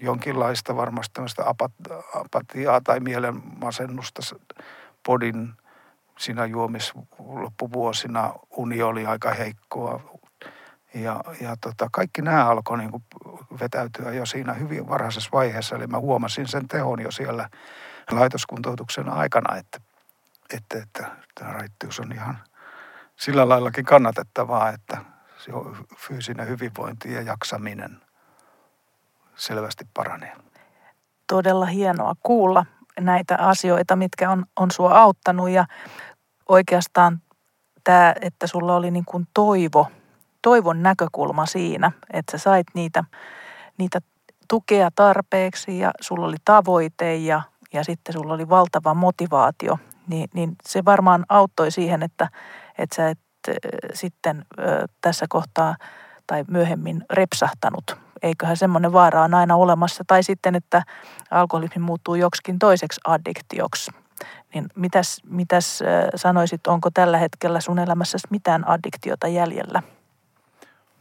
jonkinlaista 0.00 0.76
varmasti 0.76 1.12
tämmöistä 1.14 1.44
apatiaa 2.14 2.80
tai 2.80 3.00
mielenmasennusta 3.00 4.22
podin 5.06 5.52
siinä 6.18 6.46
juomis 6.46 6.92
loppuvuosina. 7.18 8.32
Uni 8.50 8.82
oli 8.82 9.06
aika 9.06 9.30
heikkoa. 9.30 10.00
Ja, 10.94 11.20
ja 11.40 11.56
tota, 11.60 11.88
kaikki 11.92 12.22
nämä 12.22 12.46
alkoi 12.46 12.78
niin 12.78 12.90
vetäytyä 13.60 14.12
jo 14.12 14.26
siinä 14.26 14.52
hyvin 14.52 14.88
varhaisessa 14.88 15.30
vaiheessa. 15.32 15.76
Eli 15.76 15.86
mä 15.86 15.98
huomasin 15.98 16.48
sen 16.48 16.68
tehon 16.68 17.02
jo 17.02 17.10
siellä 17.10 17.48
laitoskuntoutuksen 18.10 19.08
aikana, 19.08 19.56
että, 19.56 19.80
että, 20.54 20.78
että 20.82 21.10
tämä 21.34 21.52
raittius 21.52 22.00
on 22.00 22.12
ihan 22.12 22.38
sillä 23.16 23.48
laillakin 23.48 23.84
kannatettavaa, 23.84 24.68
että 24.68 25.17
se 25.48 25.84
fyysinen 25.96 26.48
hyvinvointi 26.48 27.12
ja 27.12 27.22
jaksaminen 27.22 28.00
selvästi 29.36 29.84
paranee. 29.94 30.32
Todella 31.26 31.66
hienoa 31.66 32.14
kuulla 32.22 32.66
näitä 33.00 33.36
asioita, 33.38 33.96
mitkä 33.96 34.30
on, 34.30 34.44
on 34.56 34.70
sua 34.70 34.98
auttanut 34.98 35.50
ja 35.50 35.66
oikeastaan 36.48 37.22
tämä, 37.84 38.14
että 38.20 38.46
sulla 38.46 38.76
oli 38.76 38.90
niin 38.90 39.04
kuin 39.04 39.28
toivo, 39.34 39.86
toivon 40.42 40.82
näkökulma 40.82 41.46
siinä, 41.46 41.92
että 42.12 42.38
sä 42.38 42.42
sait 42.42 42.66
niitä, 42.74 43.04
niitä 43.78 44.00
tukea 44.48 44.90
tarpeeksi 44.94 45.78
ja 45.78 45.90
sulla 46.00 46.26
oli 46.26 46.36
tavoite 46.44 47.16
ja, 47.16 47.42
ja 47.72 47.84
sitten 47.84 48.12
sulla 48.12 48.34
oli 48.34 48.48
valtava 48.48 48.94
motivaatio, 48.94 49.78
niin, 50.06 50.28
niin 50.34 50.56
se 50.68 50.84
varmaan 50.84 51.24
auttoi 51.28 51.70
siihen, 51.70 52.02
että, 52.02 52.28
että 52.78 52.96
sä 52.96 53.08
et 53.08 53.18
sitten 53.94 54.44
tässä 55.00 55.26
kohtaa 55.28 55.76
tai 56.26 56.44
myöhemmin 56.48 57.04
repsahtanut. 57.10 57.96
Eiköhän 58.22 58.56
semmoinen 58.56 58.92
vaara 58.92 59.22
on 59.22 59.34
aina 59.34 59.56
olemassa. 59.56 60.04
Tai 60.06 60.22
sitten, 60.22 60.54
että 60.54 60.82
alkoholismi 61.30 61.82
muuttuu 61.82 62.14
joksikin 62.14 62.58
toiseksi 62.58 63.00
addiktioksi. 63.06 63.90
Niin 64.54 64.66
mitäs, 64.74 65.20
mitäs 65.30 65.80
sanoisit, 66.16 66.66
onko 66.66 66.90
tällä 66.94 67.18
hetkellä 67.18 67.60
sun 67.60 67.78
elämässä 67.78 68.18
mitään 68.30 68.68
addiktiota 68.68 69.28
jäljellä? 69.28 69.82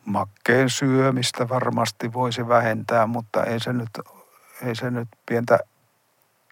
Makkeen 0.06 0.70
syömistä 0.70 1.50
varmasti 1.50 2.14
voisi 2.14 2.48
vähentää, 2.48 3.08
mutta 3.08 3.44
ei 3.44 3.60
se 3.60 3.74
nyt, 3.74 3.90
ei 4.62 4.76
se 4.76 4.92
nyt 4.92 5.08
pientä 5.26 5.60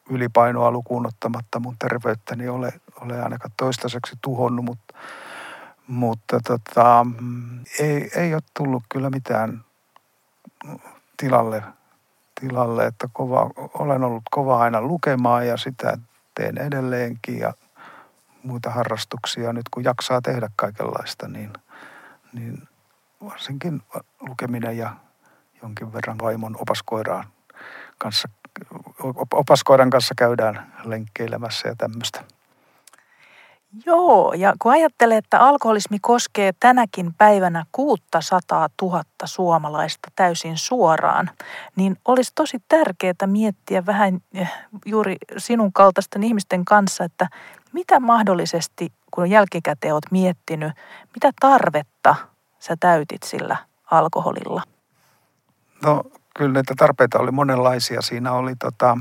ylipainoa 0.09 0.71
lukuun 0.71 1.07
ottamatta 1.07 1.59
mun 1.59 1.75
terveyttäni 1.79 2.47
ole, 2.47 2.73
ole 3.01 3.21
ainakaan 3.21 3.51
toistaiseksi 3.57 4.15
tuhonnut, 4.21 4.65
mutta 4.65 4.97
mutta 5.87 6.39
tota, 6.47 7.05
ei, 7.79 8.11
ei 8.15 8.33
ole 8.33 8.41
tullut 8.53 8.83
kyllä 8.89 9.09
mitään 9.09 9.63
tilalle, 11.17 11.63
tilalle 12.41 12.85
että 12.85 13.09
kova, 13.13 13.49
olen 13.73 14.03
ollut 14.03 14.23
kova 14.31 14.59
aina 14.63 14.81
lukemaan 14.81 15.47
ja 15.47 15.57
sitä 15.57 15.97
teen 16.35 16.57
edelleenkin 16.57 17.39
ja 17.39 17.53
muita 18.43 18.69
harrastuksia. 18.69 19.53
Nyt 19.53 19.69
kun 19.71 19.83
jaksaa 19.83 20.21
tehdä 20.21 20.49
kaikenlaista, 20.55 21.27
niin, 21.27 21.53
niin 22.33 22.67
varsinkin 23.23 23.81
lukeminen 24.19 24.77
ja 24.77 24.95
jonkin 25.61 25.93
verran 25.93 26.17
vaimon 26.21 26.55
opaskoiraan 26.61 27.25
kanssa, 27.97 28.29
opaskoiran 29.33 29.89
kanssa 29.89 30.13
käydään 30.17 30.73
lenkkeilemässä 30.83 31.67
ja 31.67 31.75
tämmöistä. 31.77 32.23
Joo, 33.85 34.33
ja 34.33 34.53
kun 34.59 34.71
ajattelee, 34.71 35.17
että 35.17 35.39
alkoholismi 35.39 35.97
koskee 36.01 36.51
tänäkin 36.59 37.13
päivänä 37.13 37.65
600 37.71 38.69
000 38.81 39.03
suomalaista 39.25 40.11
täysin 40.15 40.57
suoraan, 40.57 41.29
niin 41.75 41.97
olisi 42.05 42.31
tosi 42.35 42.57
tärkeää 42.67 43.13
miettiä 43.25 43.85
vähän 43.85 44.19
eh, 44.33 44.51
juuri 44.85 45.15
sinun 45.37 45.73
kaltaisten 45.73 46.23
ihmisten 46.23 46.65
kanssa, 46.65 47.03
että 47.03 47.27
mitä 47.73 47.99
mahdollisesti, 47.99 48.91
kun 49.11 49.29
jälkikäteen 49.29 49.93
olet 49.93 50.11
miettinyt, 50.11 50.73
mitä 51.15 51.31
tarvetta 51.39 52.15
sä 52.59 52.75
täytit 52.79 53.23
sillä 53.23 53.57
alkoholilla? 53.91 54.61
No 55.83 56.03
kyllä 56.37 56.53
näitä 56.53 56.73
tarpeita 56.77 57.19
oli 57.19 57.31
monenlaisia. 57.31 58.01
Siinä 58.01 58.31
oli 58.31 58.55
tota, 58.55 58.97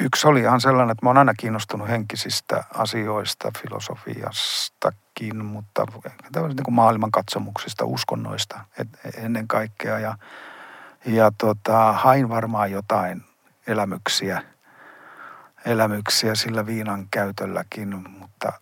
Yksi 0.00 0.28
oli 0.28 0.40
ihan 0.40 0.60
sellainen, 0.60 0.92
että 0.92 1.06
mä 1.06 1.10
oon 1.10 1.18
aina 1.18 1.34
kiinnostunut 1.34 1.88
henkisistä 1.88 2.64
asioista, 2.74 3.50
filosofiastakin, 3.62 5.44
mutta 5.44 5.86
tämmöisistä 6.32 6.62
niin 6.66 6.74
maailman 6.74 7.10
katsomuksista, 7.10 7.84
uskonnoista 7.84 8.60
et, 8.78 8.88
ennen 9.16 9.48
kaikkea. 9.48 9.98
Ja, 9.98 10.14
ja 11.06 11.32
tota, 11.38 11.92
hain 11.92 12.28
varmaan 12.28 12.70
jotain 12.70 13.24
elämyksiä, 13.66 14.42
elämyksiä 15.64 16.34
sillä 16.34 16.66
viinan 16.66 17.06
käytölläkin, 17.10 18.10
mutta, 18.18 18.52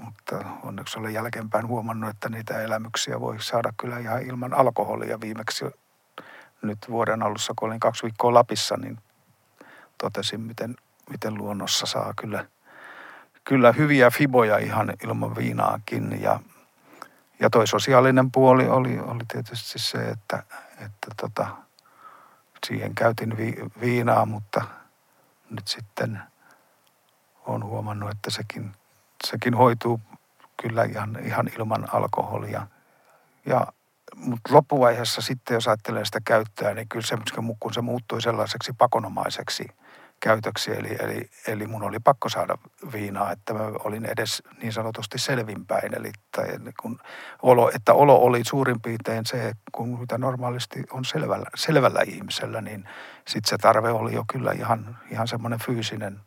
mutta 0.00 0.44
onneksi 0.62 0.98
olen 0.98 1.14
jälkeenpäin 1.14 1.66
huomannut, 1.66 2.10
että 2.10 2.28
niitä 2.28 2.60
elämyksiä 2.60 3.20
voi 3.20 3.42
saada 3.42 3.72
kyllä 3.76 3.98
ihan 3.98 4.22
ilman 4.22 4.54
alkoholia. 4.54 5.20
Viimeksi 5.20 5.64
nyt 6.62 6.78
vuoden 6.88 7.22
alussa, 7.22 7.52
kun 7.56 7.68
olin 7.68 7.80
kaksi 7.80 8.02
viikkoa 8.02 8.34
Lapissa, 8.34 8.76
niin 8.76 8.98
totesin, 9.98 10.40
miten 10.40 10.74
miten 11.10 11.34
luonnossa 11.34 11.86
saa 11.86 12.12
kyllä, 12.20 12.44
kyllä 13.44 13.72
hyviä 13.72 14.10
fiboja 14.10 14.58
ihan 14.58 14.92
ilman 15.04 15.36
viinaakin. 15.36 16.22
Ja, 16.22 16.40
Ja 17.40 17.50
toi 17.50 17.66
sosiaalinen 17.66 18.30
puoli 18.30 18.68
oli, 18.68 18.98
oli 18.98 19.22
tietysti 19.32 19.78
se, 19.78 20.08
että, 20.08 20.42
että 20.70 21.08
tota, 21.16 21.46
siihen 22.66 22.94
käytin 22.94 23.36
vi, 23.36 23.54
viinaa, 23.80 24.26
mutta 24.26 24.62
nyt 25.50 25.68
sitten 25.68 26.20
olen 27.46 27.64
huomannut, 27.64 28.10
että 28.10 28.30
sekin, 28.30 28.72
sekin 29.24 29.54
hoituu 29.54 30.00
kyllä 30.62 30.84
ihan, 30.84 31.18
ihan 31.24 31.50
ilman 31.58 31.94
alkoholia. 31.94 32.66
Ja, 33.46 33.66
mutta 34.16 34.54
loppuvaiheessa 34.54 35.20
sitten, 35.20 35.54
jos 35.54 35.68
ajattelee 35.68 36.04
sitä 36.04 36.20
käyttää, 36.24 36.74
niin 36.74 36.88
kyllä 36.88 37.06
se, 37.06 37.16
kun 37.60 37.74
se 37.74 37.80
muuttui 37.80 38.22
sellaiseksi 38.22 38.72
pakonomaiseksi 38.72 39.68
käytöksi, 40.20 40.70
eli, 40.70 40.96
eli, 41.00 41.30
eli 41.46 41.66
mun 41.66 41.82
oli 41.82 41.98
pakko 42.04 42.28
saada 42.28 42.58
viinaa, 42.92 43.32
että 43.32 43.54
mä 43.54 43.60
olin 43.84 44.04
edes 44.04 44.42
niin 44.62 44.72
sanotusti 44.72 45.18
selvinpäin, 45.18 45.94
eli 45.94 46.10
tai 46.36 46.46
kun 46.82 46.98
olo, 47.42 47.70
että 47.74 47.94
olo 47.94 48.16
oli 48.16 48.44
suurin 48.44 48.80
piirtein 48.82 49.26
se, 49.26 49.52
kun 49.72 50.00
mitä 50.00 50.18
normaalisti 50.18 50.84
on 50.90 51.04
selvällä, 51.04 51.46
selvällä 51.54 52.00
ihmisellä, 52.06 52.60
niin 52.60 52.88
sitten 53.28 53.50
se 53.50 53.58
tarve 53.58 53.90
oli 53.90 54.14
jo 54.14 54.24
kyllä 54.32 54.52
ihan, 54.52 54.98
ihan 55.10 55.28
semmoinen 55.28 55.58
fyysinen 55.66 56.20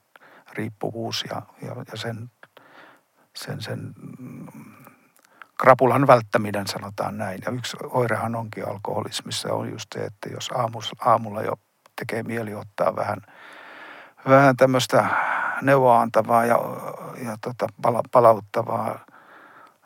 riippuvuus 0.54 1.26
ja, 1.30 1.42
ja, 1.62 1.76
ja 1.92 1.98
sen, 1.98 2.32
sen, 3.36 3.62
sen 3.62 3.94
krapulan 5.62 6.08
välttäminen, 6.08 6.68
sanotaan 6.68 7.18
näin. 7.18 7.40
Ja 7.46 7.52
yksi 7.52 7.78
oirehan 7.84 8.36
onkin 8.36 8.68
alkoholismissa 8.68 9.54
on 9.54 9.70
just 9.70 9.88
se, 9.96 10.00
että 10.00 10.30
jos 10.30 10.50
aamulla 11.00 11.42
jo 11.42 11.60
tekee 11.96 12.24
mieli 12.24 12.56
ottaa 12.56 12.96
vähän, 12.96 13.22
vähän 14.28 14.58
tämmöistä 14.58 15.06
neuvoa 15.62 16.02
antavaa 16.02 16.46
ja, 16.46 16.60
ja 17.26 17.38
tota, 17.42 17.68
pala, 17.82 18.02
palauttavaa 18.12 19.00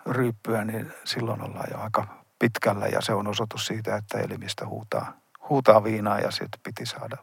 ryyppyä, 0.06 0.66
niin 0.66 0.94
silloin 1.04 1.42
ollaan 1.42 1.68
jo 1.72 1.80
aika 1.80 2.08
pitkällä 2.40 2.88
ja 2.88 3.02
se 3.02 3.14
on 3.14 3.28
osoitus 3.28 3.68
siitä, 3.68 3.96
että 3.96 4.20
elimistä 4.20 4.68
huutaa, 4.68 5.14
huutaa 5.50 5.84
viinaa 5.84 6.20
ja 6.20 6.32
sitä 6.32 6.58
piti 6.64 6.86
saada. 6.86 7.18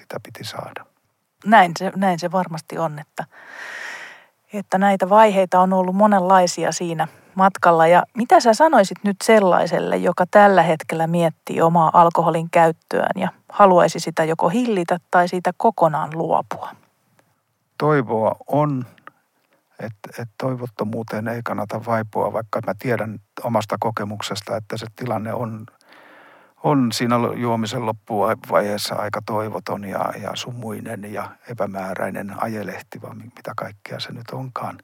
Sitä 0.00 0.20
piti 0.22 0.44
saada. 0.44 0.86
Näin 1.44 1.72
se, 1.78 1.92
näin 1.96 2.18
se 2.18 2.32
varmasti 2.32 2.78
on, 2.78 2.98
että, 2.98 3.24
että 4.52 4.78
näitä 4.78 5.08
vaiheita 5.08 5.60
on 5.60 5.72
ollut 5.72 5.96
monenlaisia 5.96 6.72
siinä– 6.72 7.08
matkalla. 7.34 7.86
Ja 7.86 8.02
mitä 8.14 8.40
sä 8.40 8.54
sanoisit 8.54 8.98
nyt 9.04 9.16
sellaiselle, 9.24 9.96
joka 9.96 10.24
tällä 10.30 10.62
hetkellä 10.62 11.06
miettii 11.06 11.62
omaa 11.62 11.90
alkoholin 11.92 12.50
käyttöään 12.50 13.20
ja 13.20 13.28
haluaisi 13.48 14.00
sitä 14.00 14.24
joko 14.24 14.48
hillitä 14.48 14.98
tai 15.10 15.28
siitä 15.28 15.50
kokonaan 15.56 16.10
luopua? 16.14 16.70
Toivoa 17.78 18.36
on, 18.46 18.86
että, 19.80 20.10
että 20.10 20.34
toivottomuuteen 20.38 21.28
ei 21.28 21.40
kannata 21.44 21.84
vaipua, 21.86 22.32
vaikka 22.32 22.60
mä 22.66 22.74
tiedän 22.78 23.18
omasta 23.44 23.76
kokemuksesta, 23.80 24.56
että 24.56 24.76
se 24.76 24.86
tilanne 24.96 25.32
on, 25.32 25.66
on 26.62 26.92
siinä 26.92 27.16
juomisen 27.36 27.86
loppuvaiheessa 27.86 28.94
aika 28.94 29.20
toivoton 29.26 29.84
ja, 29.84 30.12
ja 30.22 30.30
sumuinen 30.34 31.12
ja 31.12 31.30
epämääräinen 31.48 32.42
ajelehtiva, 32.42 33.14
mitä 33.14 33.52
kaikkea 33.56 34.00
se 34.00 34.12
nyt 34.12 34.30
onkaan. 34.32 34.78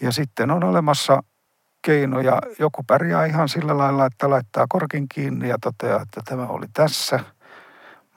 Ja 0.00 0.12
sitten 0.12 0.50
on 0.50 0.64
olemassa 0.64 1.22
keinoja. 1.84 2.38
Joku 2.58 2.82
pärjää 2.86 3.24
ihan 3.24 3.48
sillä 3.48 3.78
lailla, 3.78 4.06
että 4.06 4.30
laittaa 4.30 4.66
korkin 4.68 5.08
kiinni 5.08 5.48
ja 5.48 5.56
toteaa, 5.60 6.02
että 6.02 6.20
tämä 6.24 6.46
oli 6.46 6.66
tässä. 6.72 7.20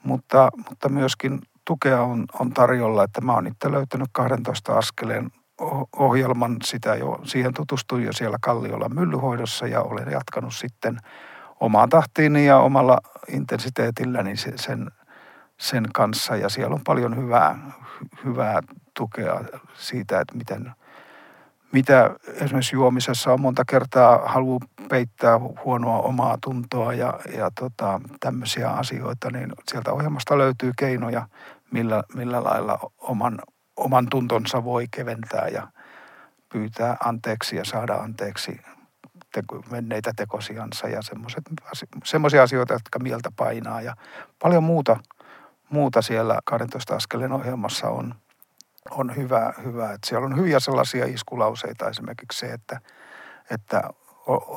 Mutta, 0.02 0.48
mutta 0.68 0.88
myöskin 0.88 1.38
tukea 1.64 2.02
on, 2.02 2.24
on 2.40 2.50
tarjolla, 2.50 3.04
että 3.04 3.20
mä 3.20 3.34
oon 3.34 3.46
itse 3.46 3.72
löytänyt 3.72 4.08
12 4.12 4.78
askeleen 4.78 5.30
ohjelman. 5.96 6.56
Sitä 6.64 6.94
jo, 6.94 7.20
siihen 7.24 7.54
tutustuin 7.54 8.04
jo 8.04 8.12
siellä 8.12 8.36
Kalliolla 8.40 8.88
myllyhoidossa 8.88 9.66
ja 9.66 9.82
olen 9.82 10.12
jatkanut 10.12 10.54
sitten 10.54 10.98
omaan 11.60 11.88
tahtiini 11.88 12.46
ja 12.46 12.58
omalla 12.58 12.98
intensiteetilläni 13.28 14.36
sen, 14.36 14.90
sen 15.58 15.84
kanssa. 15.94 16.36
Ja 16.36 16.48
siellä 16.48 16.74
on 16.74 16.84
paljon 16.84 17.16
hyvää, 17.16 17.58
hyvää 18.24 18.60
tukea 18.94 19.40
siitä, 19.74 20.20
että 20.20 20.36
miten– 20.36 20.72
mitä 21.72 22.10
esimerkiksi 22.34 22.76
juomisessa 22.76 23.32
on 23.32 23.40
monta 23.40 23.64
kertaa 23.64 24.28
halu 24.28 24.60
peittää 24.88 25.40
huonoa 25.64 25.98
omaa 25.98 26.38
tuntoa 26.42 26.94
ja, 26.94 27.20
ja 27.36 27.50
tota, 27.60 28.00
tämmöisiä 28.20 28.70
asioita, 28.70 29.30
niin 29.30 29.52
sieltä 29.70 29.92
ohjelmasta 29.92 30.38
löytyy 30.38 30.72
keinoja, 30.78 31.28
millä, 31.70 32.02
millä 32.14 32.44
lailla 32.44 32.78
oman, 32.98 33.38
oman 33.76 34.06
tuntonsa 34.10 34.64
voi 34.64 34.86
keventää 34.90 35.48
ja 35.48 35.68
pyytää 36.52 36.96
anteeksi 37.04 37.56
ja 37.56 37.64
saada 37.64 37.94
anteeksi 37.94 38.60
teko, 39.34 39.62
menneitä 39.70 40.12
tekosiansa 40.16 40.88
ja 40.88 41.00
semmoisia 42.04 42.42
asioita, 42.42 42.72
jotka 42.72 42.98
mieltä 42.98 43.30
painaa. 43.36 43.82
Ja 43.82 43.94
paljon 44.42 44.62
muuta, 44.62 44.96
muuta 45.70 46.02
siellä 46.02 46.38
12 46.44 46.96
askeleen 46.96 47.32
ohjelmassa 47.32 47.88
on– 47.88 48.14
on 48.90 49.16
hyvä, 49.16 49.52
hyvä. 49.64 49.92
Että 49.92 50.08
siellä 50.08 50.26
on 50.26 50.36
hyviä 50.36 50.60
sellaisia 50.60 51.06
iskulauseita 51.06 51.88
esimerkiksi 51.88 52.38
se, 52.38 52.52
että, 52.52 52.80
että 53.50 53.82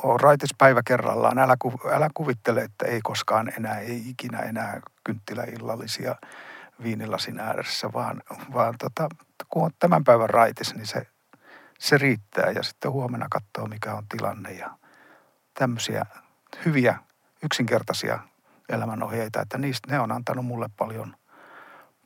on 0.02 0.20
raitis 0.20 0.54
päivä 0.58 0.80
kerrallaan. 0.84 1.38
Älä, 1.38 1.56
älä 1.92 2.08
kuvittele, 2.14 2.62
että 2.62 2.86
ei 2.86 3.00
koskaan 3.02 3.52
enää, 3.56 3.78
ei 3.78 4.08
ikinä 4.08 4.38
enää 4.38 4.80
kynttiläillallisia 5.04 6.16
viinilasin 6.82 7.40
ääressä, 7.40 7.92
vaan, 7.92 8.22
vaan 8.54 8.74
tota, 8.78 9.08
kun 9.48 9.64
on 9.64 9.70
tämän 9.78 10.04
päivän 10.04 10.30
raitis, 10.30 10.74
niin 10.74 10.86
se, 10.86 11.06
se 11.78 11.98
riittää. 11.98 12.50
Ja 12.50 12.62
sitten 12.62 12.90
huomenna 12.90 13.26
katsoo, 13.30 13.66
mikä 13.66 13.94
on 13.94 14.04
tilanne 14.08 14.52
ja 14.52 14.70
tämmöisiä 15.54 16.06
hyviä, 16.64 16.98
yksinkertaisia 17.42 18.18
elämänohjeita, 18.68 19.40
että 19.40 19.58
niistä 19.58 19.92
ne 19.92 20.00
on 20.00 20.12
antanut 20.12 20.44
mulle 20.44 20.66
paljon, 20.76 21.16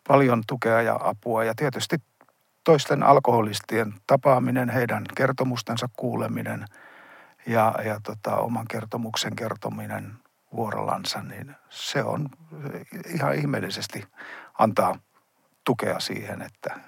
paljon 0.08 0.42
tukea 0.46 0.82
ja 0.82 1.00
apua. 1.02 1.44
Ja 1.44 1.54
tietysti 1.56 1.96
toisten 2.64 3.02
alkoholistien 3.02 3.94
tapaaminen, 4.06 4.68
heidän 4.68 5.04
kertomustensa 5.16 5.88
kuuleminen 5.96 6.64
ja, 7.46 7.74
ja 7.84 8.00
tota, 8.02 8.36
oman 8.36 8.66
kertomuksen 8.70 9.36
kertominen 9.36 10.12
vuorollansa, 10.52 11.22
niin 11.22 11.56
se 11.70 12.02
on 12.02 12.28
ihan 13.14 13.34
ihmeellisesti 13.34 14.04
antaa 14.58 14.98
tukea 15.64 16.00
siihen, 16.00 16.42
että 16.42 16.80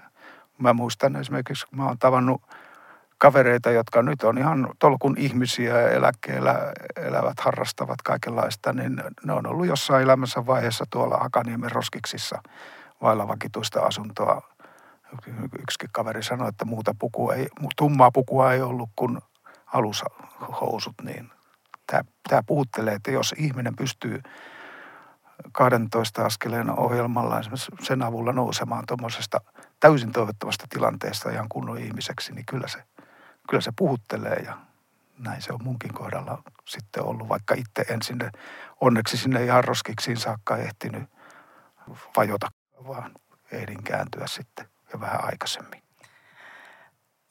mä 0.58 0.72
muistan 0.72 1.16
esimerkiksi, 1.16 1.66
mä 1.70 1.86
oon 1.86 1.98
tavannut 1.98 2.42
kavereita, 3.18 3.70
jotka 3.70 4.02
nyt 4.02 4.22
on 4.22 4.38
ihan 4.38 4.70
tolkun 4.78 5.14
ihmisiä 5.18 5.80
ja 5.80 5.90
eläkkeellä 5.90 6.72
elävät, 6.96 7.40
harrastavat 7.40 8.02
kaikenlaista, 8.02 8.72
niin 8.72 9.02
ne 9.24 9.32
on 9.32 9.46
ollut 9.46 9.66
jossain 9.66 10.02
elämässä 10.02 10.46
vaiheessa 10.46 10.84
tuolla 10.90 11.16
Hakaniemen 11.16 11.72
roskiksissa 11.72 12.42
vailla 13.02 13.28
vakituista 13.28 13.80
asuntoa. 13.80 14.42
Yksikin 15.62 15.90
kaveri 15.92 16.22
sanoi, 16.22 16.48
että 16.48 16.64
muuta 16.64 16.94
pukua 16.98 17.34
ei, 17.34 17.48
tummaa 17.76 18.10
pukua 18.10 18.52
ei 18.52 18.62
ollut 18.62 18.90
kuin 18.96 19.18
alushousut, 19.66 20.94
niin 21.02 21.30
tämä, 21.86 22.02
tämä 22.28 22.42
puhuttelee, 22.46 22.94
että 22.94 23.10
jos 23.10 23.34
ihminen 23.38 23.76
pystyy 23.76 24.22
12 25.52 26.24
askeleen 26.24 26.78
ohjelmalla 26.78 27.40
sen 27.82 28.02
avulla 28.02 28.32
nousemaan 28.32 28.84
tuommoisesta 28.86 29.40
täysin 29.80 30.12
toivottavasta 30.12 30.66
tilanteesta 30.68 31.30
ihan 31.30 31.48
kunnon 31.48 31.78
ihmiseksi, 31.78 32.32
niin 32.32 32.46
kyllä 32.46 32.68
se, 32.68 32.82
kyllä 33.48 33.60
se 33.60 33.70
puhuttelee 33.78 34.36
ja 34.36 34.58
näin 35.18 35.42
se 35.42 35.52
on 35.52 35.64
munkin 35.64 35.94
kohdalla 35.94 36.42
sitten 36.64 37.04
ollut, 37.04 37.28
vaikka 37.28 37.54
itse 37.54 37.92
en 37.94 38.02
sinne, 38.02 38.30
onneksi 38.80 39.16
sinne 39.16 39.44
ihan 39.44 39.64
roskiksiin 39.64 40.16
saakka 40.16 40.56
ehtinyt 40.56 41.02
vajota, 42.16 42.48
vaan 42.88 43.10
ehdin 43.52 43.82
kääntyä 43.82 44.26
sitten 44.26 44.66
jo 44.92 45.00
vähän 45.00 45.24
aikaisemmin. 45.24 45.82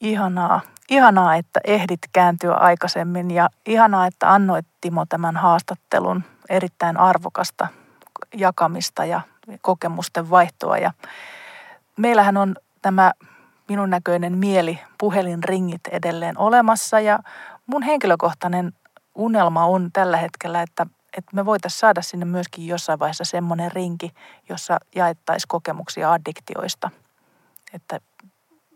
Ihanaa. 0.00 0.60
Ihanaa, 0.90 1.34
että 1.34 1.60
ehdit 1.64 2.00
kääntyä 2.12 2.54
aikaisemmin 2.54 3.30
ja 3.30 3.48
ihanaa, 3.66 4.06
että 4.06 4.32
annoit 4.32 4.66
Timo 4.80 5.06
tämän 5.08 5.36
haastattelun. 5.36 6.24
Erittäin 6.48 6.96
arvokasta 6.96 7.68
jakamista 8.34 9.04
ja 9.04 9.20
kokemusten 9.60 10.30
vaihtoa. 10.30 10.78
Ja 10.78 10.92
meillähän 11.96 12.36
on 12.36 12.56
tämä 12.82 13.12
minun 13.68 13.90
näköinen 13.90 14.38
mieli 14.38 14.78
puhelinringit 14.98 15.86
edelleen 15.92 16.38
olemassa 16.38 17.00
ja 17.00 17.18
mun 17.66 17.82
henkilökohtainen 17.82 18.72
unelma 19.14 19.64
on 19.64 19.90
tällä 19.92 20.16
hetkellä, 20.16 20.62
että, 20.62 20.86
että 21.18 21.36
me 21.36 21.46
voitaisiin 21.46 21.80
saada 21.80 22.02
sinne 22.02 22.24
myöskin 22.24 22.66
jossain 22.66 22.98
vaiheessa 22.98 23.24
semmoinen 23.24 23.72
rinki, 23.72 24.10
jossa 24.48 24.78
jaettaisiin 24.94 25.48
kokemuksia 25.48 26.12
addiktioista– 26.12 26.90
että 27.72 28.00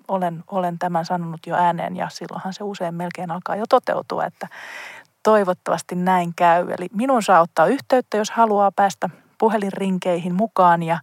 olen, 0.08 0.44
olen 0.50 0.78
tämän 0.78 1.04
sanonut 1.04 1.46
jo 1.46 1.56
ääneen 1.56 1.96
ja 1.96 2.08
silloinhan 2.08 2.52
se 2.54 2.64
usein 2.64 2.94
melkein 2.94 3.30
alkaa 3.30 3.56
jo 3.56 3.64
toteutua, 3.68 4.24
että 4.24 4.48
toivottavasti 5.22 5.94
näin 5.94 6.32
käy. 6.36 6.70
Eli 6.70 6.88
minun 6.92 7.22
saa 7.22 7.40
ottaa 7.40 7.66
yhteyttä, 7.66 8.16
jos 8.16 8.30
haluaa 8.30 8.72
päästä 8.72 9.10
puhelinrinkeihin 9.38 10.34
mukaan 10.34 10.82
ja 10.82 10.98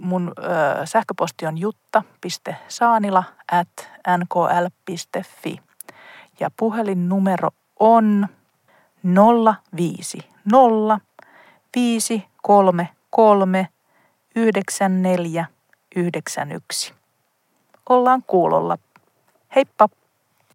mun 0.00 0.32
ö, 0.38 0.42
sähköposti 0.86 1.46
on 1.46 1.58
jutta.saanila 1.58 3.24
at 3.52 3.88
nkl.fi 4.18 5.60
ja 6.40 6.50
puhelinnumero 6.56 7.50
on 7.80 8.28
050 10.50 11.00
533 11.76 13.66
9491. 14.34 16.94
Ollaan 17.88 18.22
kuulolla. 18.26 18.78
Heippa! 19.56 19.88